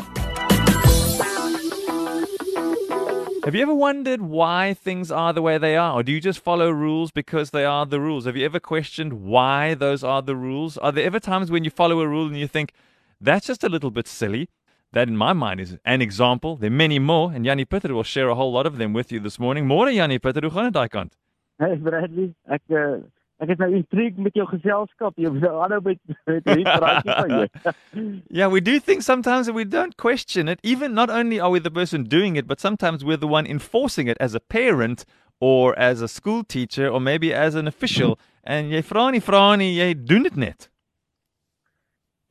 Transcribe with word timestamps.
Have 3.45 3.55
you 3.57 3.63
ever 3.63 3.75
wondered 3.75 4.21
why 4.21 4.75
things 4.75 5.11
are 5.11 5.33
the 5.33 5.41
way 5.41 5.57
they 5.57 5.79
are? 5.79 5.95
Or 5.95 6.03
do 6.03 6.13
you 6.13 6.21
just 6.21 6.45
follow 6.45 6.69
rules 6.69 7.11
because 7.11 7.53
they 7.53 7.65
are 7.65 7.87
the 7.87 8.01
rules? 8.01 8.27
Have 8.27 8.37
you 8.37 8.45
ever 8.45 8.61
questioned 8.61 9.25
why 9.25 9.73
those 9.73 10.05
are 10.05 10.21
the 10.21 10.37
rules? 10.37 10.77
Are 10.77 10.93
there 10.93 11.07
ever 11.07 11.21
times 11.21 11.51
when 11.51 11.65
you 11.65 11.71
follow 11.71 12.01
a 12.01 12.07
rule 12.07 12.27
and 12.27 12.37
you 12.37 12.49
think, 12.49 12.75
that's 13.19 13.47
just 13.47 13.65
a 13.65 13.71
little 13.71 13.91
bit 13.91 14.07
silly? 14.07 14.51
That, 14.95 15.09
in 15.09 15.17
my 15.17 15.33
mind, 15.33 15.61
is 15.61 15.77
an 15.85 16.01
example. 16.01 16.57
There 16.57 16.71
are 16.71 16.81
many 16.85 17.01
more, 17.01 17.33
and 17.33 17.45
Yanni 17.45 17.65
Pitter 17.65 17.93
will 17.93 18.05
share 18.05 18.29
a 18.29 18.35
whole 18.37 18.53
lot 18.53 18.65
of 18.65 18.79
them 18.79 18.93
with 18.93 19.11
you 19.11 19.19
this 19.19 19.39
morning. 19.41 19.67
More 19.67 19.91
Yanni 19.91 20.19
Pitter, 20.21 20.41
hoe 20.41 20.51
gaan 20.51 20.65
dit 20.71 20.75
daai 20.75 20.89
kant? 20.89 21.17
Hey 21.59 21.75
Bradley, 21.77 22.29
ek 22.51 22.63
uh, 22.71 23.03
ek 23.43 23.51
is 23.55 23.59
nou 23.59 23.69
intrigued 23.75 24.19
met 24.19 24.35
jou 24.39 24.47
geselskap. 24.51 25.19
Jy 25.19 25.31
moet 25.35 25.47
aanhou 25.51 25.81
met 25.89 25.99
met 26.31 26.47
hierdie 26.51 26.67
praatjie 26.67 27.17
van 27.19 27.35
jou. 27.35 27.75
Yeah, 28.39 28.51
we 28.51 28.61
do 28.61 28.79
things 28.79 29.05
sometimes 29.07 29.49
and 29.49 29.57
we 29.57 29.65
don't 29.65 29.97
question 29.97 30.49
it. 30.49 30.61
Even 30.63 30.95
not 30.95 31.11
only 31.11 31.41
are 31.41 31.51
we 31.51 31.61
the 31.61 31.71
person 31.71 32.05
doing 32.05 32.37
it, 32.37 32.47
but 32.47 32.61
sometimes 32.61 33.05
we're 33.05 33.21
the 33.25 33.31
one 33.31 33.47
enforcing 33.47 34.09
it 34.09 34.17
as 34.21 34.35
a 34.35 34.41
parent 34.41 35.05
or 35.41 35.79
as 35.79 36.01
a 36.03 36.09
school 36.09 36.43
teacher 36.43 36.89
or 36.89 37.01
maybe 37.01 37.35
as 37.35 37.55
an 37.55 37.67
official. 37.67 38.19
En 38.45 38.71
jy 38.71 38.83
vra 38.83 39.11
nie 39.11 39.23
vra 39.25 39.57
nie, 39.57 39.73
jy 39.79 39.95
doen 39.95 40.27
dit 40.27 40.37
net. 40.37 40.69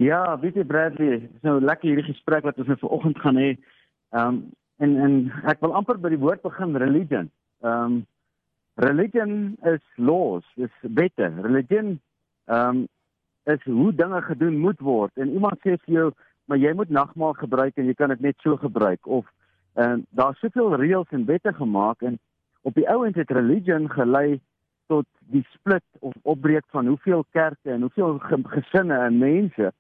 Ja, 0.01 0.39
weet 0.39 0.55
jy 0.57 0.63
Bradley, 0.65 1.19
dis 1.19 1.45
nou 1.45 1.59
lekker 1.61 1.89
hierdie 1.89 2.09
gesprek 2.09 2.45
wat 2.47 2.57
ons 2.57 2.71
nou 2.71 2.77
vanoggend 2.81 3.19
gaan 3.21 3.37
hê. 3.37 3.53
Ehm 4.17 4.27
um, 4.27 4.43
en 4.81 4.95
en 4.99 5.13
ek 5.47 5.61
wil 5.61 5.75
amper 5.77 5.99
by 6.01 6.09
die 6.09 6.19
woord 6.21 6.41
begin 6.41 6.73
religion. 6.81 7.29
Ehm 7.61 7.83
um, 7.83 7.99
religion 8.81 9.53
is 9.69 9.83
laws, 10.01 10.45
is 10.57 10.73
wette. 10.81 11.29
Religion 11.45 11.99
ehm 12.49 12.81
um, 12.81 12.87
is 13.45 13.63
hoe 13.63 13.91
dinge 13.93 14.21
gedoen 14.21 14.57
moet 14.57 14.79
word. 14.79 15.11
En 15.19 15.29
iemand 15.29 15.59
sê 15.61 15.77
vir 15.85 15.93
jou, 15.93 16.07
maar 16.45 16.57
jy 16.57 16.73
moet 16.73 16.89
nagmaal 16.89 17.33
gebruik 17.37 17.77
en 17.77 17.85
jy 17.85 17.93
kan 17.93 18.09
dit 18.15 18.19
net 18.19 18.35
so 18.41 18.57
gebruik 18.57 19.07
of 19.07 19.29
ehm 19.77 19.99
uh, 19.99 20.05
daar's 20.09 20.41
soveel 20.41 20.75
reëls 20.81 21.13
en 21.13 21.29
wette 21.29 21.53
gemaak 21.53 22.01
en 22.01 22.19
op 22.61 22.73
die 22.73 22.89
ouend 22.89 23.15
het 23.15 23.31
religion 23.31 23.89
gelei 23.89 24.41
tot 24.87 25.05
die 25.19 25.45
split 25.53 25.85
of 25.99 26.13
opbreek 26.21 26.65
van 26.75 26.87
hoeveel 26.87 27.25
kerke 27.31 27.71
en 27.71 27.81
hoeveel 27.81 28.19
gesinne 28.57 28.97
en 28.97 29.17
mense 29.17 29.71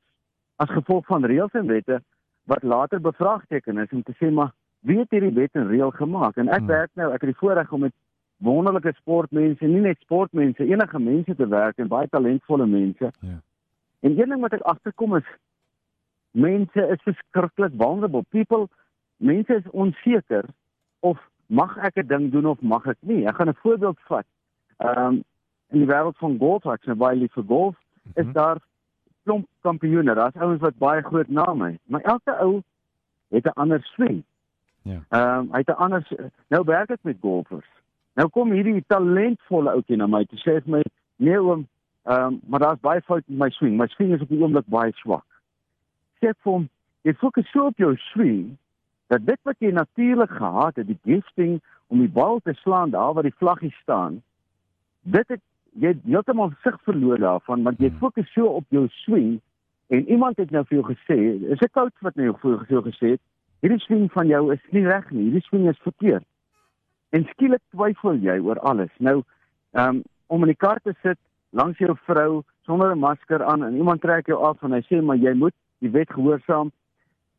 as 0.55 0.69
gevolg 0.69 1.05
van 1.05 1.25
reëls 1.25 1.53
en 1.53 1.67
wette 1.67 2.01
wat 2.43 2.63
later 2.63 3.01
bevraagteken 3.01 3.77
is 3.77 3.91
om 3.91 4.03
te 4.03 4.13
sê 4.19 4.31
maar 4.31 4.51
wie 4.79 4.99
het 4.99 5.09
hierdie 5.09 5.33
wet 5.33 5.55
en 5.55 5.67
reël 5.67 5.91
gemaak 5.91 6.37
en 6.37 6.49
ek 6.49 6.59
hmm. 6.59 6.67
werk 6.67 6.91
nou 6.93 7.13
ek 7.13 7.21
het 7.21 7.31
die 7.31 7.39
voorreg 7.39 7.71
om 7.71 7.79
met 7.87 7.95
wonderlike 8.43 8.93
sportmense, 8.97 9.65
nie 9.65 9.81
net 9.81 9.99
sportmense, 10.03 10.65
enige 10.65 10.99
mense 10.99 11.35
te 11.35 11.47
werk 11.47 11.79
en 11.79 11.91
baie 11.91 12.09
talentvolle 12.11 12.65
mense. 12.67 13.11
Ja. 13.19 13.39
En 14.03 14.17
een 14.19 14.33
ding 14.33 14.41
wat 14.43 14.55
ek 14.57 14.65
agterkom 14.67 15.15
is 15.19 15.29
mense 16.31 16.87
is 16.95 17.05
verskriklik 17.07 17.75
vulnerable. 17.77 18.25
People 18.35 18.67
mense 19.23 19.59
is 19.61 19.69
onseker 19.71 20.49
of 20.99 21.21
mag 21.47 21.77
ek 21.77 22.01
'n 22.01 22.07
ding 22.07 22.31
doen 22.31 22.45
of 22.45 22.61
mag 22.61 22.87
ek 22.87 22.97
nie. 22.99 23.25
Ek 23.27 23.35
gaan 23.35 23.49
'n 23.49 23.61
voorbeeld 23.63 23.99
vat. 24.09 24.25
Ehm 24.77 25.05
um, 25.05 25.23
in 25.71 25.79
die 25.79 25.87
wêreld 25.87 26.17
van 26.17 26.37
golf, 26.37 26.65
ek 26.65 26.83
sê 26.83 26.95
baie 26.95 27.17
lief 27.17 27.33
vir 27.33 27.43
golf, 27.47 27.75
mm 27.75 28.01
-hmm. 28.03 28.21
is 28.21 28.25
mhm. 28.25 28.33
daar 28.33 28.57
klomp 29.23 29.47
kampioene. 29.61 30.13
Daar's 30.13 30.35
ouens 30.35 30.61
wat 30.61 30.77
baie 30.77 31.01
groot 31.01 31.27
name 31.27 31.71
het, 31.71 31.81
maar 31.85 32.01
elke 32.01 32.37
ou 32.37 32.61
het 33.29 33.45
'n 33.45 33.59
ander 33.59 33.83
swing. 33.83 34.23
Ja. 34.81 34.99
Ehm 35.09 35.39
um, 35.39 35.51
hy 35.51 35.57
het 35.57 35.67
'n 35.67 35.81
ander 35.85 36.07
nou 36.47 36.63
werk 36.65 36.89
ek 36.89 37.03
met 37.03 37.17
golfers. 37.21 37.69
Nou 38.13 38.29
kom 38.29 38.51
hierdie 38.51 38.83
talentvolle 38.87 39.71
ouetjie 39.71 39.97
na 39.97 40.07
my 40.07 40.25
toe 40.25 40.39
sê 40.39 40.61
vir 40.63 40.71
my, 40.71 40.81
"Nee 41.15 41.41
oom, 41.41 41.67
ehm 42.03 42.23
um, 42.23 42.41
maar 42.47 42.59
daar's 42.59 42.79
baie 42.79 43.01
fout 43.01 43.23
met 43.27 43.37
my 43.37 43.49
swing. 43.49 43.77
My 43.77 43.87
swing 43.87 44.13
is 44.13 44.21
op 44.21 44.29
die 44.29 44.41
oomblik 44.41 44.67
baie 44.67 44.91
swak." 44.91 45.25
Sê 46.19 46.33
vir 46.43 46.51
hom, 46.51 46.69
"Jy 47.01 47.13
fokus 47.13 47.51
so 47.51 47.65
op 47.65 47.77
jou 47.77 47.95
swing 47.97 48.57
dat 49.07 49.25
dit 49.25 49.39
wat 49.43 49.55
jy 49.59 49.71
natuurlik 49.71 50.31
gehad 50.31 50.75
het, 50.75 50.87
die 50.87 50.99
gifting 51.03 51.61
om 51.87 51.99
die 51.99 52.09
bal 52.09 52.39
te 52.39 52.53
slaan 52.53 52.89
daar 52.89 53.13
waar 53.13 53.23
die 53.23 53.37
vlaggie 53.37 53.75
staan, 53.81 54.21
dit 55.01 55.27
het 55.27 55.41
jy 55.79 55.93
heeltemal 56.05 56.51
sig 56.63 56.77
verloor 56.83 57.17
daarvan 57.17 57.63
want 57.63 57.79
jy 57.79 57.89
hmm. 57.89 57.99
fokus 57.99 58.29
so 58.33 58.45
op 58.45 58.65
jou 58.69 58.87
swing 59.03 59.39
en 59.93 60.07
iemand 60.09 60.37
het 60.37 60.51
nou 60.51 60.63
vir 60.65 60.79
jou 60.79 60.85
gesê, 60.93 61.17
is 61.51 61.61
'n 61.61 61.73
coach 61.73 61.97
wat 62.01 62.15
nou 62.15 62.33
vir 62.41 62.65
jou 62.69 62.81
gesê 62.81 63.07
het, 63.15 63.21
hierdie 63.61 63.79
swing 63.79 64.11
van 64.11 64.27
jou 64.27 64.53
is 64.53 64.61
nie 64.71 64.85
reg 64.85 65.11
nie, 65.11 65.23
hierdie 65.23 65.47
swing 65.47 65.69
is 65.69 65.79
verkeerd." 65.83 66.25
En 67.11 67.25
skielik 67.25 67.61
twyfel 67.69 68.15
jy 68.15 68.39
oor 68.39 68.59
alles. 68.59 68.89
Nou, 68.97 69.23
um, 69.73 70.03
om 70.27 70.41
in 70.41 70.47
die 70.47 70.57
kar 70.57 70.79
te 70.83 70.95
sit 71.01 71.19
langs 71.51 71.77
jou 71.77 71.95
vrou 72.07 72.43
sonder 72.65 72.95
'n 72.95 72.99
masker 72.99 73.43
aan 73.43 73.63
en 73.63 73.75
iemand 73.75 74.01
trek 74.01 74.27
jou 74.27 74.39
af 74.43 74.63
en 74.63 74.71
hy 74.71 74.81
sê 74.81 75.01
maar 75.01 75.17
jy 75.17 75.33
moet 75.33 75.53
die 75.79 75.91
wet 75.91 76.09
gehoorsaam. 76.09 76.71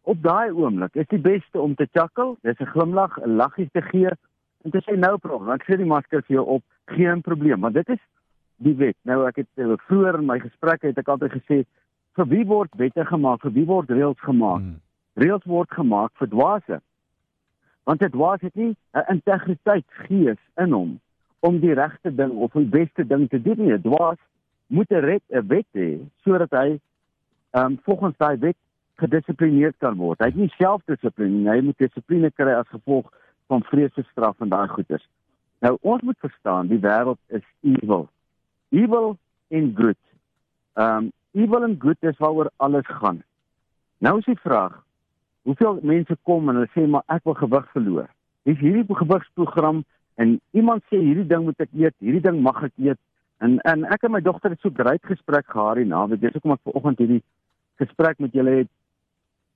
Op 0.02 0.22
daai 0.22 0.50
oomblik 0.50 0.94
is 0.94 1.06
die 1.08 1.18
beste 1.18 1.60
om 1.60 1.74
te 1.74 1.88
chuckle, 1.92 2.36
dis 2.42 2.60
'n 2.60 2.66
glimlag, 2.66 3.18
'n 3.18 3.36
laggie 3.36 3.68
te 3.72 3.82
gee 3.82 4.10
en 4.64 4.70
te 4.70 4.82
sê 4.86 4.96
nou 4.96 5.18
probleem. 5.18 5.54
Ek 5.54 5.64
sê 5.64 5.76
die 5.76 5.92
masker 5.94 6.22
vir 6.22 6.36
jou 6.36 6.46
op, 6.46 6.62
geen 6.86 7.20
probleem, 7.20 7.60
want 7.60 7.74
dit 7.74 7.88
is 7.88 8.00
die 8.64 8.76
wet. 8.80 8.96
Nou 9.08 9.22
ek 9.28 9.42
het 9.42 9.62
uh, 9.62 9.76
vroeër 9.88 10.20
in 10.20 10.26
my 10.28 10.38
gesprekke 10.42 10.90
het 10.90 10.98
ek 10.98 11.12
altyd 11.14 11.36
gesê 11.36 11.62
vir 12.18 12.28
wie 12.30 12.44
word 12.48 12.74
wette 12.80 13.04
gemaak? 13.10 13.42
Vir 13.42 13.54
wie 13.54 13.68
word 13.68 13.90
reëls 13.90 14.20
gemaak? 14.24 14.62
Hmm. 14.62 14.80
Reëls 15.20 15.46
word 15.50 15.70
gemaak 15.70 16.12
vir 16.20 16.30
dwaase 16.32 16.80
want 17.84 18.00
dit 18.00 18.14
was 18.16 18.40
dit 18.40 18.54
nie 18.54 18.76
'n 18.96 19.04
integriteit 19.12 19.84
gees 20.08 20.40
in 20.56 20.72
hom 20.72 21.00
om 21.40 21.60
die 21.60 21.74
regte 21.74 22.14
ding 22.14 22.32
of 22.32 22.52
die 22.52 22.64
beste 22.64 23.06
ding 23.06 23.28
te 23.28 23.42
doen 23.42 23.58
nie. 23.58 23.76
Dit 23.76 23.92
was 23.92 24.16
moet 24.66 24.90
'n 24.90 25.04
red 25.04 25.22
'n 25.28 25.46
wet 25.46 25.66
hê 25.72 26.00
sodat 26.24 26.50
hy 26.50 26.80
ehm 27.50 27.64
um, 27.64 27.78
volgens 27.82 28.16
daai 28.16 28.36
wet 28.38 28.56
gedissiplineerd 28.94 29.74
kan 29.78 29.96
word. 29.96 30.18
Hy 30.18 30.26
het 30.26 30.36
nie 30.36 30.52
selfdissipline 30.56 31.50
hy 31.50 31.60
moet 31.60 31.78
dissipline 31.78 32.30
kry 32.30 32.54
as 32.54 32.68
gevolg 32.68 33.12
van 33.46 33.62
vrees 33.62 33.92
vir 33.94 34.06
straf 34.10 34.40
en 34.40 34.48
daai 34.48 34.68
goeters. 34.68 35.08
Nou 35.60 35.76
ons 35.80 36.02
moet 36.02 36.18
verstaan, 36.18 36.68
die 36.68 36.80
wêreld 36.80 37.18
is 37.28 37.44
evil. 37.60 38.08
Evil 38.74 39.14
in 39.54 39.74
good. 39.78 40.00
Ehm 40.74 40.96
um, 40.96 41.12
evil 41.34 41.62
and 41.66 41.78
good 41.78 41.96
is 42.00 42.18
waaroor 42.18 42.50
alles 42.56 42.86
gaan. 42.86 43.22
Nou 43.98 44.18
is 44.18 44.24
die 44.24 44.38
vraag, 44.42 44.74
hoeveel 45.42 45.78
mense 45.82 46.16
kom 46.22 46.48
en 46.48 46.60
hulle 46.60 46.70
sê 46.74 46.86
maar 46.90 47.02
ek 47.14 47.24
wil 47.28 47.36
gewig 47.38 47.66
verloor. 47.72 48.08
Dis 48.48 48.58
hierdie 48.58 48.96
gewigsprogram 49.02 49.82
en 50.22 50.36
iemand 50.50 50.82
sê 50.90 51.00
hierdie 51.00 51.26
ding 51.30 51.46
moet 51.46 51.62
ek 51.64 51.72
eet, 51.72 51.94
hierdie 51.98 52.22
ding 52.26 52.40
mag 52.42 52.62
ek 52.66 52.74
eet. 52.88 53.00
En 53.42 53.58
en 53.70 53.86
ek 53.94 54.06
en 54.06 54.14
my 54.14 54.22
dogter 54.22 54.54
het 54.54 54.60
so 54.62 54.70
'n 54.70 54.78
great 54.82 55.04
gesprek 55.12 55.46
gehad 55.46 55.76
hier 55.76 55.86
naweek. 55.86 56.20
Dis 56.20 56.34
hoekom 56.34 56.56
ek 56.56 56.66
vanoggend 56.70 56.98
hierdie 56.98 57.22
gesprek 57.82 58.18
met 58.18 58.32
julle 58.32 58.58
het. 58.62 58.70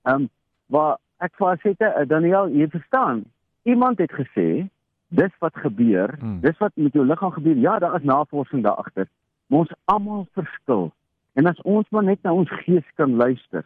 Ehm 0.07 0.15
um, 0.15 0.29
waar 0.67 0.97
ek 1.19 1.35
vir 1.35 1.59
sê 1.63 1.75
te 1.77 2.05
Daniel, 2.07 2.47
jy 2.47 2.67
verstaan, 2.69 3.23
iemand 3.63 3.97
het 3.99 4.11
gesê 4.11 4.69
dis 5.09 5.33
wat 5.39 5.55
gebeur, 5.55 6.15
hmm. 6.19 6.39
dis 6.39 6.57
wat 6.57 6.71
met 6.75 6.93
jou 6.93 7.05
liggaam 7.05 7.31
gebeur. 7.31 7.57
Ja, 7.57 7.79
daar 7.79 7.95
is 7.95 8.05
navorsing 8.05 8.63
daar 8.63 8.81
agter. 8.83 9.07
Ons 9.49 9.73
almal 9.85 10.27
verskil. 10.33 10.91
En 11.33 11.45
as 11.45 11.61
ons 11.61 11.89
maar 11.89 12.03
net 12.03 12.21
na 12.23 12.33
ons 12.33 12.49
gees 12.63 12.85
kan 12.95 13.15
luister, 13.15 13.65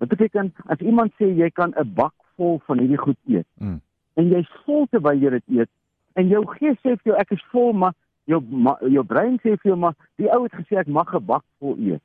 Wat 0.00 0.08
beteken 0.08 0.54
as 0.72 0.78
iemand 0.80 1.12
sê 1.20 1.26
jy 1.36 1.50
kan 1.50 1.74
'n 1.76 1.94
bak 1.94 2.14
vol 2.36 2.60
van 2.66 2.78
hierdie 2.78 2.98
goed 2.98 3.18
eet 3.26 3.46
mm. 3.58 3.80
en 4.14 4.30
jy's 4.32 4.52
vol 4.64 4.86
terwyl 4.88 5.18
jy 5.20 5.30
dit 5.30 5.58
eet 5.58 5.70
en 6.16 6.28
jou 6.28 6.40
gees 6.56 6.78
sê 6.80 6.94
vir 6.96 7.10
jou 7.10 7.16
ek 7.20 7.34
is 7.36 7.42
vol 7.52 7.72
maar 7.72 7.92
jou 8.24 8.40
ma, 8.40 8.78
jou 8.80 9.04
brein 9.04 9.36
sê 9.44 9.58
vir 9.60 9.70
jou 9.72 9.76
maar 9.76 9.96
die 10.16 10.30
ou 10.32 10.42
het 10.46 10.56
gesê 10.56 10.80
ek 10.80 10.88
mag 10.88 11.12
'n 11.14 11.26
bak 11.26 11.44
vol 11.58 11.76
eet 11.76 12.02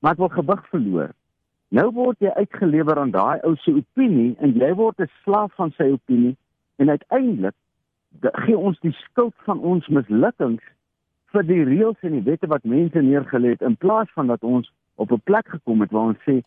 maar 0.00 0.12
ek 0.12 0.22
wil 0.24 0.28
gewig 0.28 0.64
verloor. 0.72 1.10
Nou 1.68 1.90
word 1.90 2.16
jy 2.20 2.32
uitgelewer 2.32 2.98
aan 2.98 3.12
daai 3.12 3.40
ou 3.44 3.56
se 3.56 3.76
opinie 3.76 4.36
en 4.40 4.56
jy 4.56 4.72
word 4.74 5.00
'n 5.00 5.12
slaaf 5.24 5.52
van 5.60 5.70
sy 5.76 5.90
opinie 5.92 6.36
en 6.78 6.88
uiteindelik 6.88 7.54
gee 8.20 8.56
ons 8.58 8.80
die 8.80 8.92
skuld 8.92 9.34
van 9.44 9.60
ons 9.60 9.86
mislukkings 9.88 10.62
vir 11.34 11.46
die 11.48 11.62
reëls 11.66 12.06
en 12.06 12.18
die 12.18 12.26
wette 12.30 12.46
wat 12.46 12.64
mense 12.64 13.02
neergelê 13.02 13.54
het 13.54 13.62
in 13.62 13.76
plaas 13.76 14.10
van 14.14 14.30
dat 14.30 14.42
ons 14.42 14.70
op 14.96 15.12
'n 15.12 15.20
plek 15.24 15.48
gekom 15.48 15.80
het 15.80 15.90
waar 15.90 16.14
ons 16.14 16.22
sê 16.28 16.42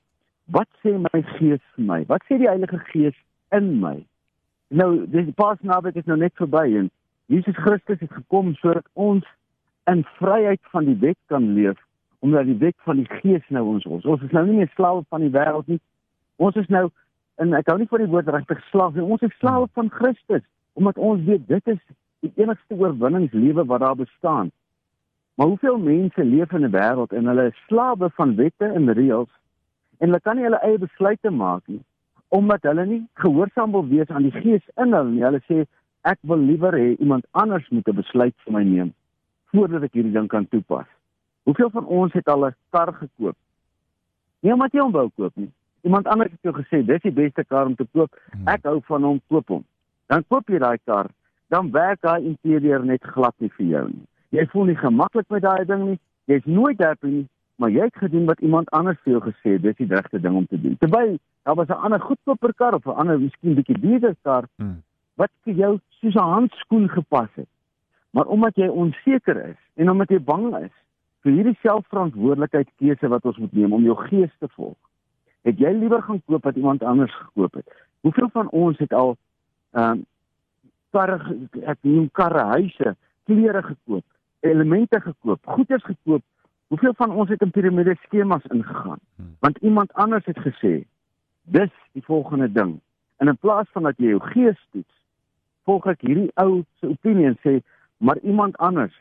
wat 0.46 0.68
sê 0.84 0.96
my 0.98 1.22
gees 1.38 1.64
vir 1.76 1.86
my? 1.86 2.06
Wat 2.08 2.24
sê 2.24 2.38
die 2.38 2.48
Heilige 2.48 2.80
Gees 2.92 3.16
in 3.52 3.80
my? 3.80 4.06
Nou, 4.70 5.08
dis 5.08 5.34
Paasnaweek 5.36 5.96
is 5.96 6.06
nou 6.06 6.18
net 6.18 6.34
verby 6.36 6.76
en 6.80 6.90
Jesus 7.28 7.56
Christus 7.56 8.00
het 8.00 8.12
gekom 8.12 8.56
sodat 8.56 8.88
ons 8.94 9.26
in 9.92 10.04
vryheid 10.20 10.62
van 10.72 10.86
die 10.86 10.98
wet 11.00 11.18
kan 11.28 11.54
leef 11.54 11.78
omdat 12.20 12.46
die 12.46 12.58
wet 12.58 12.76
van 12.84 12.96
die 12.96 13.10
Gees 13.20 13.44
nou 13.50 13.66
ons 13.66 13.86
ons. 13.86 14.06
Ons 14.06 14.22
is 14.22 14.32
nou 14.32 14.46
nie 14.48 14.58
meer 14.58 14.72
slawe 14.76 15.04
van 15.10 15.22
die 15.22 15.32
wêreld 15.32 15.68
nie. 15.68 15.80
Ons 16.36 16.56
is 16.56 16.68
nou 16.68 16.90
en 17.38 17.54
ek 17.54 17.68
hou 17.70 17.78
nie 17.78 17.90
van 17.92 18.02
die 18.02 18.10
woord 18.10 18.30
regtig 18.34 18.64
slaaf 18.72 18.96
nie. 18.96 19.06
Ons 19.06 19.22
is 19.22 19.36
slawe 19.38 19.68
van 19.78 19.92
Christus 19.94 20.44
omdat 20.78 20.98
ons 20.98 21.24
weet 21.26 21.48
dit 21.48 21.74
is 21.74 21.82
die 22.26 22.32
enigste 22.36 22.78
oorwinningslewe 22.78 23.66
wat 23.66 23.82
daar 23.82 23.96
bestaan. 23.96 24.52
Maar 25.36 25.48
hoeveel 25.48 25.78
mense 25.78 26.24
leef 26.24 26.52
in 26.52 26.66
'n 26.66 26.76
wêreld 26.78 27.14
en 27.18 27.26
hulle 27.26 27.46
is 27.48 27.66
slawe 27.68 28.10
van 28.10 28.36
wette 28.36 28.66
en 28.66 28.94
reëls 28.94 29.34
en 29.98 30.08
hulle 30.08 30.22
kan 30.22 30.36
nie 30.36 30.44
hulle 30.44 30.62
eie 30.62 30.78
besluite 30.78 31.30
maak 31.30 31.68
nie 31.68 31.84
omdat 32.28 32.62
hulle 32.62 32.86
nie 32.86 33.02
gehoorsaam 33.14 33.72
wil 33.72 33.88
wees 33.88 34.10
aan 34.10 34.28
die 34.28 34.40
gees 34.42 34.66
in 34.76 34.94
hulle 34.94 35.10
nie. 35.10 35.24
Hulle 35.24 35.42
sê 35.48 35.66
ek 36.02 36.20
wil 36.22 36.42
liewer 36.50 36.76
hê 36.76 36.96
iemand 37.00 37.28
anders 37.32 37.70
moet 37.70 37.88
'n 37.88 37.96
besluit 37.96 38.36
vir 38.44 38.54
my 38.54 38.64
neem 38.64 38.94
voordat 39.52 39.84
ek 39.84 39.94
hierdie 39.94 40.14
ding 40.14 40.28
kan 40.28 40.48
toepas. 40.48 40.88
Hoeveel 41.44 41.70
van 41.70 41.86
ons 41.86 42.14
het 42.14 42.28
al 42.28 42.46
'n 42.48 42.56
kar 42.70 42.94
gekoop? 42.94 43.36
Nie 44.40 44.54
omdat 44.54 44.74
jy 44.74 44.80
hom 44.80 44.92
wou 44.92 45.10
koop 45.16 45.36
nie. 45.36 45.52
Iemand 45.82 46.08
anders 46.08 46.32
het 46.32 46.42
jou 46.42 46.54
gesê 46.54 46.86
dis 46.86 47.02
die 47.02 47.12
beste 47.12 47.44
kar 47.46 47.66
om 47.66 47.76
te 47.76 47.88
koop. 47.94 48.12
Hmm. 48.32 48.48
Ek 48.48 48.64
hou 48.64 48.82
van 48.84 49.04
hom, 49.04 49.22
koop 49.28 49.48
hom. 49.48 49.64
Dan 50.08 50.24
koop 50.28 50.50
jy 50.50 50.60
daai 50.60 50.78
kar, 50.86 51.10
dan 51.48 51.72
werk 51.72 52.02
daai 52.02 52.24
interieur 52.24 52.84
net 52.86 53.04
glad 53.04 53.36
nie 53.44 53.52
vir 53.58 53.66
jou 53.66 53.88
nie. 53.90 54.06
Jy 54.36 54.46
voel 54.52 54.66
nie 54.72 54.76
gemaklik 54.76 55.30
met 55.30 55.44
daai 55.44 55.66
ding 55.66 55.84
nie. 55.86 56.00
Jy's 56.28 56.46
nooit 56.46 56.80
happy 56.84 57.08
nie, 57.08 57.28
maar 57.56 57.72
jy 57.72 57.88
het 57.88 57.96
gedoen 57.96 58.26
wat 58.26 58.40
iemand 58.40 58.70
anders 58.76 59.00
vir 59.04 59.14
jou 59.14 59.22
gesê 59.22 59.56
het, 59.56 59.62
dis 59.62 59.78
die 59.80 59.88
regte 59.88 60.20
ding 60.20 60.36
om 60.36 60.48
te 60.48 60.60
doen. 60.62 60.78
Terwyl 60.78 61.18
daar 61.44 61.56
was 61.56 61.68
'n 61.68 61.84
ander 61.84 62.00
goedkoper 62.00 62.54
kar 62.54 62.74
of 62.74 62.86
'n 62.86 63.00
ander 63.00 63.20
miskien 63.20 63.56
bietjie 63.56 63.80
duurder 63.80 64.16
kar 64.24 64.48
Hmm. 64.58 64.84
wat 65.16 65.32
vir 65.44 65.54
jou 65.54 65.80
soos 65.90 66.16
'n 66.16 66.32
handskoen 66.34 66.90
gepas 66.90 67.30
het. 67.34 67.50
Maar 68.12 68.26
omdat 68.26 68.56
jy 68.56 68.68
onseker 68.68 69.46
is 69.46 69.58
en 69.76 69.90
omdat 69.90 70.10
jy 70.10 70.20
bang 70.20 70.56
is 70.58 70.76
vir 71.22 71.32
hierdie 71.32 71.58
selfverantwoordelikheid 71.62 72.70
keuse 72.78 73.08
wat 73.08 73.26
ons 73.26 73.38
moet 73.38 73.54
neem 73.54 73.74
om 73.74 73.84
jou 73.84 73.96
gees 73.96 74.32
te 74.40 74.48
volg, 74.48 74.78
het 75.42 75.58
jy 75.60 75.72
liewer 75.72 76.02
gaan 76.02 76.22
koop 76.26 76.44
wat 76.44 76.56
iemand 76.56 76.84
anders 76.84 77.16
gekoop 77.16 77.54
het. 77.54 77.68
Hoeveel 78.02 78.30
van 78.34 78.50
ons 78.50 78.78
het 78.78 78.94
al 78.94 79.18
ehm 79.72 80.00
um, 80.00 80.06
karre 80.96 81.18
ek 81.68 81.78
noem 81.82 82.10
karre, 82.16 82.44
huise, 82.56 82.96
klere 83.28 83.62
gekoop, 83.64 84.06
elemente 84.40 85.00
gekoop, 85.04 85.40
goederes 85.46 85.84
gekoop. 85.84 86.24
Hoeveel 86.68 86.94
van 87.00 87.12
ons 87.12 87.30
het 87.30 87.42
in 87.42 87.52
piramide 87.52 87.96
skemas 88.04 88.44
ingegaan? 88.52 89.00
Hmm. 89.16 89.36
Want 89.40 89.58
iemand 89.58 89.94
anders 89.94 90.26
het 90.26 90.40
gesê, 90.44 90.84
dis 91.48 91.72
die 91.92 92.04
volgende 92.04 92.52
ding. 92.52 92.80
En 93.18 93.28
in 93.28 93.38
plaas 93.38 93.68
van 93.72 93.88
dat 93.88 93.98
jy 93.98 94.12
jou 94.16 94.22
gees 94.34 94.60
toets, 94.72 94.94
volg 95.68 95.88
ek 95.92 96.04
hierdie 96.08 96.32
ou 96.44 96.64
se 96.80 96.90
opinie 96.92 97.30
en 97.32 97.38
sê, 97.44 97.58
maar 98.04 98.20
iemand 98.24 98.58
anders 98.64 98.96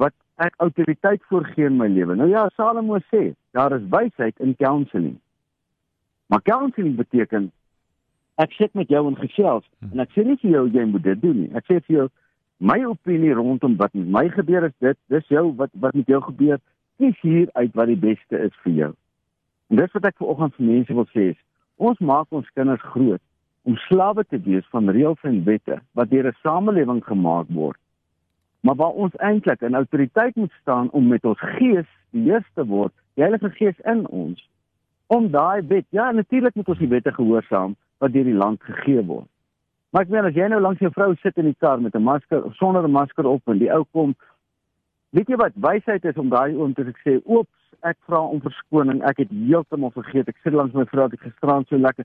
wat 0.00 0.14
ek 0.42 0.54
autoriteit 0.62 1.22
voorgee 1.30 1.66
in 1.66 1.78
my 1.78 1.88
lewe. 1.90 2.14
Nou 2.14 2.28
ja, 2.30 2.46
Salomo 2.54 3.00
sê, 3.10 3.32
daar 3.56 3.74
is 3.74 3.86
wysheid 3.90 4.38
in 4.38 4.54
counselling. 4.56 5.18
Maar 6.30 6.42
counselling 6.46 6.96
beteken 6.96 7.50
ek 8.38 8.54
sit 8.54 8.74
met 8.78 8.88
jou 8.88 9.02
in 9.08 9.16
gesels 9.18 9.66
Hmm. 9.80 9.92
en 9.92 10.00
ek 10.00 10.10
sê 10.14 10.24
nie 10.24 10.36
vir 10.36 10.50
jou 10.50 10.64
jy 10.70 10.84
moet 10.86 11.02
dit 11.02 11.20
doen 11.22 11.40
nie. 11.40 11.50
Ek 11.54 11.64
sê 11.66 11.80
vir 11.86 11.96
jou 11.96 12.08
my 12.60 12.84
opinie 12.84 13.34
rondom 13.34 13.76
wat 13.76 13.94
met 13.94 14.06
my 14.06 14.28
gebeur 14.28 14.64
is 14.64 14.74
dit, 14.80 14.96
dis 15.08 15.26
jou 15.28 15.54
wat 15.56 15.70
wat 15.74 15.94
met 15.94 16.06
jou 16.06 16.20
gebeur. 16.20 16.58
Kies 16.98 17.18
hier 17.22 17.48
uit 17.54 17.74
wat 17.74 17.86
die 17.86 17.96
beste 17.96 18.38
is 18.38 18.54
vir 18.64 18.72
jou. 18.72 18.92
En 19.70 19.76
dis 19.76 19.92
wat 19.92 20.04
ek 20.04 20.16
vanoggend 20.18 20.54
vir 20.54 20.66
mense 20.66 20.94
wil 20.94 21.06
sê 21.14 21.30
is, 21.30 21.40
ons 21.76 21.98
maak 21.98 22.26
ons 22.30 22.48
kinders 22.54 22.82
groot 22.94 23.22
om 23.68 23.76
slawe 23.76 24.24
te 24.24 24.38
wees 24.42 24.66
van 24.72 24.88
reëls 24.88 25.22
en 25.28 25.44
wette 25.44 25.80
wat 25.94 26.10
deur 26.10 26.26
'n 26.26 26.36
samelewing 26.42 27.04
gemaak 27.04 27.46
word. 27.48 27.78
Maar 28.60 28.74
waar 28.74 28.96
ons 29.04 29.14
eintlik 29.16 29.62
in 29.62 29.74
autoriteit 29.74 30.36
moet 30.36 30.52
staan 30.60 30.90
om 30.90 31.06
met 31.08 31.24
ons 31.24 31.40
gees 31.40 31.86
beheer 32.10 32.44
te 32.54 32.64
word, 32.66 32.92
die 33.14 33.22
Heilige 33.22 33.50
Gees 33.50 33.78
in 33.84 34.06
ons 34.08 34.48
om 35.06 35.30
daai 35.30 35.62
wet. 35.66 35.86
Ja, 35.90 36.10
natuurlik 36.12 36.54
moet 36.54 36.68
ons 36.68 36.78
die 36.78 36.88
wette 36.88 37.12
gehoorsaam 37.12 37.76
wat 37.98 38.12
deur 38.12 38.24
die 38.24 38.38
land 38.38 38.62
gegee 38.62 39.02
word. 39.04 39.26
Maar 39.90 40.04
ek 40.04 40.10
meen 40.12 40.26
as 40.28 40.36
jy 40.36 40.48
nou 40.52 40.60
langs 40.60 40.82
jou 40.84 40.90
vrou 40.92 41.14
sit 41.22 41.38
in 41.40 41.48
die 41.48 41.56
kar 41.60 41.80
met 41.80 41.94
'n 41.96 42.04
masker 42.04 42.44
of 42.44 42.54
sonder 42.56 42.84
'n 42.84 42.92
masker 42.92 43.26
op 43.26 43.42
en 43.48 43.58
die 43.58 43.72
ou 43.72 43.84
kom, 43.92 44.14
weet 45.10 45.28
jy 45.28 45.36
wat 45.36 45.52
wysheid 45.54 46.04
is 46.04 46.16
om 46.16 46.28
daai 46.28 46.54
oom 46.56 46.74
te 46.74 46.84
sê, 47.04 47.20
"Oeps, 47.24 47.58
ek 47.82 47.96
vra 48.06 48.20
om 48.20 48.40
verskoning. 48.40 49.02
Ek 49.02 49.16
het 49.16 49.30
heeltemal 49.30 49.90
vergeet. 49.90 50.28
Ek 50.28 50.36
sit 50.42 50.52
langs 50.52 50.74
my 50.74 50.84
vrou, 50.84 51.04
ek 51.04 51.10
het 51.10 51.20
gisterand 51.20 51.68
so 51.68 51.76
lekker 51.76 52.04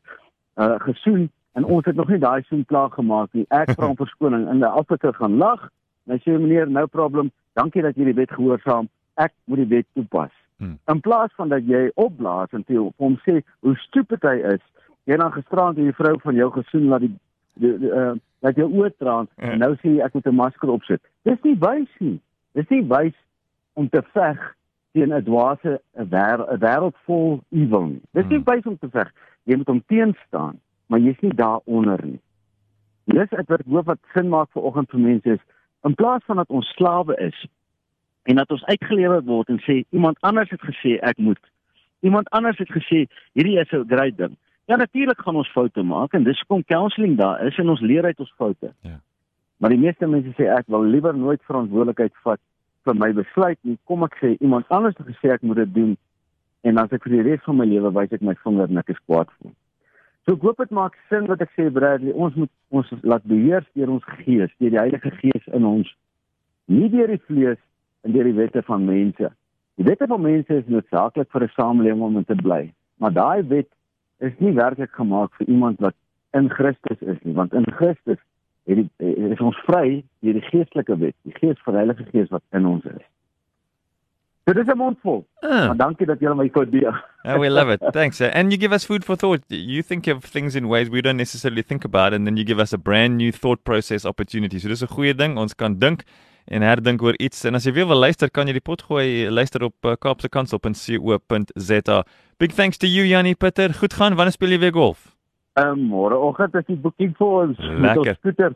uh 0.57 0.79
gesoen 0.79 1.29
en 1.53 1.65
ons 1.65 1.85
het 1.85 1.95
nog 1.95 2.09
nie 2.09 2.19
daai 2.19 2.43
soen 2.43 2.65
klaar 2.65 2.89
gemaak 2.89 3.33
nie. 3.33 3.45
Ek 3.49 3.69
vra 3.71 3.87
om 3.87 3.95
verskoning." 4.05 4.47
En 4.47 4.57
die 4.57 4.65
Afrika 4.65 5.11
gaan 5.11 5.37
lag. 5.37 5.69
En 6.05 6.13
hy 6.13 6.19
sê, 6.19 6.39
"Meneer, 6.39 6.69
no 6.69 6.85
problem. 6.85 7.31
Dankie 7.53 7.81
dat 7.81 7.95
jy 7.95 8.03
die 8.03 8.13
wet 8.13 8.31
gehoorsaam. 8.31 8.89
Ek 9.15 9.33
moet 9.45 9.57
die 9.57 9.75
wet 9.75 9.85
toepas." 9.93 10.31
Hmm. 10.57 10.79
In 10.87 10.99
plaas 10.99 11.33
van 11.35 11.49
dat 11.49 11.65
jy 11.67 11.91
opblaas 11.95 12.51
en 12.51 12.63
vir 12.63 12.91
hom 12.97 13.17
sê 13.25 13.41
hoe 13.59 13.75
stupid 13.75 14.21
hy 14.21 14.37
is, 14.53 14.61
jy 15.05 15.17
dan 15.17 15.31
gisterand 15.31 15.75
die 15.75 15.91
vrou 15.93 16.17
van 16.23 16.35
jou 16.35 16.51
gesoen 16.51 16.87
laat 16.87 17.01
die 17.01 17.13
die, 17.55 17.77
die 17.79 17.89
uh, 17.91 18.13
laat 18.41 18.55
jou 18.55 18.69
oë 18.71 18.91
traan 18.97 19.27
Ja. 19.37 19.51
en 19.51 19.59
nou 19.59 19.75
sê 19.75 19.89
jy 19.97 20.01
ek 20.05 20.13
moet 20.13 20.25
'n 20.27 20.35
masker 20.35 20.69
opsit. 20.69 21.01
Dis 21.23 21.41
nie 21.43 21.55
wys 21.59 21.89
nie. 21.99 22.19
Dis 22.53 22.69
nie 22.69 22.81
wys 22.87 23.13
om 23.73 23.89
te 23.89 24.01
veg 24.13 24.39
teen 24.93 25.13
'n 25.13 25.23
dwaase 25.23 25.79
'n 25.97 26.09
wêreld 26.59 26.95
vol 27.05 27.41
evil 27.51 27.85
nie. 27.85 28.01
Dis 28.13 28.25
nie 28.27 28.37
Hmm. 28.39 28.45
wys 28.53 28.63
om 28.65 28.77
te 28.77 28.89
veg. 28.89 29.11
Jy 29.45 29.55
moet 29.57 29.67
hom 29.67 29.83
teenstaan, 29.87 30.59
maar 30.87 30.99
jy's 30.99 31.19
nie 31.21 31.33
daaronder 31.33 32.05
nie. 32.05 32.19
Dis 33.05 33.31
ek 33.31 33.47
hoop 33.67 33.85
wat 33.85 33.99
sin 34.13 34.29
maak 34.29 34.49
vir 34.53 34.63
oggend 34.63 34.89
vir 34.89 34.99
mense 34.99 35.29
is 35.29 35.39
in 35.83 35.95
plaas 35.95 36.23
van 36.25 36.37
dat 36.37 36.49
ons 36.49 36.67
slawe 36.77 37.15
is 37.19 37.45
en 38.23 38.35
dat 38.35 38.51
ons 38.51 38.63
uitgelewer 38.65 39.23
word 39.23 39.49
en 39.49 39.59
sê 39.59 39.83
iemand 39.91 40.17
anders 40.21 40.49
het 40.49 40.61
gesê 40.61 40.99
ek 41.01 41.17
moet. 41.17 41.39
Iemand 42.01 42.29
anders 42.29 42.57
het 42.57 42.69
gesê 42.71 43.07
hierdie 43.33 43.59
is 43.59 43.71
'n 43.73 43.87
great 43.87 44.17
ding. 44.17 44.37
Ja 44.65 44.75
natuurlik 44.75 45.19
gaan 45.19 45.35
ons 45.35 45.51
foute 45.51 45.83
maak 45.83 46.13
en 46.13 46.23
dis 46.23 46.39
hoekom 46.39 46.63
counselling 46.63 47.17
daar 47.19 47.41
is 47.45 47.57
en 47.57 47.69
ons 47.69 47.81
leer 47.81 48.05
uit 48.05 48.19
ons 48.19 48.33
foute. 48.37 48.71
Ja. 48.81 48.99
Maar 49.57 49.75
die 49.75 49.79
meeste 49.79 50.07
mense 50.07 50.31
sê 50.37 50.47
ek 50.51 50.69
wil 50.71 50.85
liewer 50.87 51.17
nooit 51.17 51.43
verantwoordelikheid 51.47 52.15
vat 52.23 52.39
vir 52.87 52.95
my 52.99 53.11
besluit 53.15 53.59
nie. 53.67 53.75
Kom 53.87 54.05
ek 54.07 54.15
sê 54.21 54.33
iemand 54.39 54.71
anders 54.71 54.95
het 54.99 55.09
gesê 55.11 55.33
ek 55.35 55.43
moet 55.43 55.59
dit 55.63 55.73
doen 55.75 55.91
en 56.63 56.79
dan 56.79 56.85
as 56.85 56.95
ek 56.95 57.03
vir 57.03 57.17
die 57.17 57.25
res 57.27 57.43
van 57.43 57.59
my 57.59 57.67
lewe 57.67 57.91
wys 57.91 58.15
ek 58.15 58.23
my 58.23 58.37
vinger 58.45 58.71
en 58.71 58.79
ek 58.79 58.95
is 58.95 59.03
kwaad 59.03 59.27
vir 59.35 59.49
hom. 59.49 59.55
So 60.23 60.37
ek 60.37 60.47
hoop 60.47 60.63
dit 60.63 60.71
maak 60.71 60.95
sin 61.11 61.27
wat 61.27 61.43
ek 61.43 61.51
sê 61.57 61.67
Bradley, 61.67 62.15
ons 62.15 62.35
moet 62.39 62.51
ons 62.71 62.91
laat 63.03 63.23
beheer 63.27 63.67
deur 63.75 63.91
ons 63.97 64.09
gees, 64.23 64.51
deur 64.63 64.71
die 64.71 64.79
Heilige 64.79 65.11
Gees 65.19 65.47
in 65.51 65.67
ons. 65.67 65.89
Nie 66.71 66.87
deur 66.93 67.11
die 67.11 67.19
vlees 67.27 67.59
en 68.07 68.15
deur 68.15 68.31
die 68.31 68.37
wette 68.37 68.63
van 68.63 68.87
mense. 68.87 69.31
Die 69.75 69.87
wette 69.87 70.07
van 70.07 70.23
mense 70.23 70.61
is 70.61 70.71
noodsaaklik 70.71 71.27
vir 71.35 71.43
'n 71.43 71.55
samelewing 71.57 72.01
om 72.07 72.17
in 72.17 72.25
te 72.25 72.35
bly, 72.35 72.71
maar 72.99 73.11
daai 73.11 73.43
wet 73.43 73.67
is 74.23 74.35
nie 74.43 74.53
werklik 74.57 74.91
gemaak 74.97 75.33
vir 75.39 75.47
iemand 75.47 75.81
wat 75.83 75.95
in 76.37 76.49
Christus 76.49 77.01
is 77.01 77.19
nie, 77.23 77.35
want 77.37 77.53
in 77.53 77.65
Christus 77.77 78.19
het 78.69 78.79
die, 78.79 78.89
is 79.31 79.41
ons 79.43 79.57
vry 79.67 80.03
deur 80.23 80.39
die 80.39 80.45
geestelike 80.49 80.95
wet, 81.01 81.15
die 81.27 81.35
gees 81.39 81.59
van 81.65 81.75
die 81.75 81.83
Heilige 81.83 82.07
Gees 82.11 82.31
wat 82.33 82.43
in 82.55 82.65
ons 82.69 82.87
is. 82.89 83.03
So 84.43 84.53
dis 84.53 84.67
'n 84.67 84.77
mondvol. 84.77 85.25
Ah. 85.39 85.67
Maar 85.67 85.77
dankie 85.77 86.05
dat 86.05 86.19
julle 86.19 86.35
my 86.35 86.49
kon 86.49 86.69
deel. 86.69 86.95
Oh, 87.23 87.39
we 87.39 87.49
love 87.49 87.71
it. 87.71 87.81
Thanks. 87.93 88.19
Uh, 88.19 88.29
and 88.33 88.51
you 88.51 88.59
give 88.59 88.73
us 88.73 88.85
food 88.85 89.05
for 89.05 89.15
thought. 89.15 89.41
You 89.47 89.81
think 89.81 90.07
of 90.07 90.23
things 90.25 90.55
in 90.55 90.67
ways 90.67 90.89
we 90.89 91.01
don't 91.01 91.17
necessarily 91.17 91.63
think 91.63 91.85
about, 91.85 92.13
and 92.13 92.25
then 92.25 92.35
you 92.35 92.43
give 92.45 92.59
us 92.59 92.73
a 92.73 92.77
brand 92.77 93.17
new 93.17 93.31
thought 93.31 93.63
process 93.63 94.05
opportunity. 94.05 94.59
So 94.59 94.67
dis 94.67 94.83
'n 94.83 94.87
goeie 94.87 95.15
ding. 95.15 95.37
Ons 95.37 95.55
kan 95.55 95.79
dink 95.79 96.03
en 96.47 96.61
herdink 96.61 97.01
oor 97.01 97.15
iets. 97.19 97.43
En 97.45 97.55
as 97.55 97.63
jy 97.65 97.71
weer 97.73 97.87
wil 97.87 97.97
luister, 97.99 98.29
kan 98.31 98.47
jy 98.47 98.53
die 98.53 98.61
pot 98.61 98.81
gooi 98.81 99.29
luister 99.31 99.63
op 99.63 99.75
uh, 99.85 99.93
Kaapse 99.99 100.29
Kansel.co.za. 100.29 102.03
Big 102.39 102.53
thanks 102.53 102.77
to 102.77 102.87
you, 102.87 103.05
Janie 103.05 103.35
Pitter. 103.35 103.73
Goed 103.73 103.93
gaan. 103.93 104.15
Wanneer 104.15 104.33
speel 104.33 104.49
jy 104.55 104.59
weer 104.59 104.73
golf? 104.73 105.11
Um, 105.59 105.87
Môreoggend 105.91 106.55
is 106.57 106.65
die 106.65 106.75
boeking 106.81 107.13
vir 107.17 107.27
ons 107.27 107.57
met 107.59 107.79
Lekker. 107.93 108.09
ons 108.15 108.19
skooter. 108.19 108.55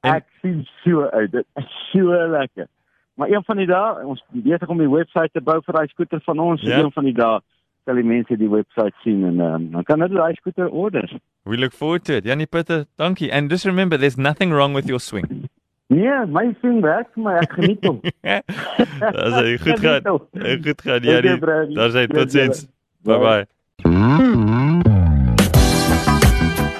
En- 0.00 0.14
Ek 0.14 0.24
sien 0.42 0.62
so 0.84 1.04
uit. 1.12 1.30
Dit 1.32 1.44
is 1.56 1.68
so 1.92 2.14
lekker. 2.32 2.66
Maar 3.18 3.28
een 3.32 3.42
van 3.44 3.56
die 3.56 3.66
dae, 3.66 4.04
ons 4.06 4.22
besig 4.30 4.68
om 4.70 4.78
die 4.78 4.88
webwerf 4.88 5.32
te 5.34 5.40
bou 5.42 5.58
vir 5.66 5.74
daai 5.74 5.88
skooter 5.90 6.20
van 6.24 6.38
ons. 6.38 6.62
Ja. 6.62 6.76
Ja. 6.78 6.84
Een 6.84 6.92
van 6.94 7.04
die 7.04 7.12
dae 7.16 7.40
sal 7.84 7.94
die 7.98 8.04
mense 8.06 8.36
die 8.38 8.48
webwerf 8.48 8.94
sien 9.02 9.24
en 9.26 9.40
um, 9.40 9.70
dan 9.72 9.84
kan 9.84 10.00
hulle 10.00 10.14
daai 10.20 10.34
skooter 10.38 10.68
order. 10.70 11.08
We 11.44 11.56
look 11.58 11.72
forward 11.72 12.04
to 12.04 12.14
it. 12.16 12.24
Janie 12.24 12.46
Pitter, 12.46 12.84
dankie. 12.96 13.32
And 13.32 13.50
just 13.50 13.64
remember, 13.66 13.98
there's 13.98 14.16
nothing 14.16 14.52
wrong 14.52 14.74
with 14.74 14.86
your 14.86 15.00
swing. 15.00 15.48
Nee, 15.88 16.26
my 16.28 16.50
sien 16.60 16.82
werk 16.84 17.08
vir 17.14 17.22
my. 17.24 17.32
Ek 17.40 17.52
geniet 17.56 17.80
hom. 17.88 17.96
Dis 18.04 19.36
hy 19.38 19.54
goed 19.62 19.80
gaan. 19.80 20.04
Eh, 20.04 20.10
Goed 20.64 20.80
gaan, 20.84 21.00
Dankie, 21.00 21.14
Janie. 21.14 21.38
Bradley. 21.40 21.76
Daar's 21.78 21.94
hy. 21.96 22.04
Totsiens. 22.12 22.58
Bye. 23.08 23.18
Bye 23.18 23.24
bye. 23.24 23.44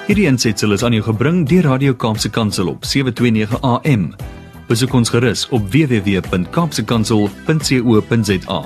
Hierdie 0.09 0.27
aansetsel 0.29 0.73
is 0.77 0.83
aan 0.85 0.93
jou 0.97 1.05
gebring 1.09 1.39
deur 1.49 1.65
Radio 1.69 1.93
Kaapse 1.97 2.29
Kansel 2.33 2.69
op 2.73 2.85
729 2.89 3.61
AM. 3.65 4.03
Besoek 4.69 4.93
ons 4.97 5.09
gerus 5.13 5.49
op 5.53 5.63
www.kaapsekansel.co.za. 5.73 8.61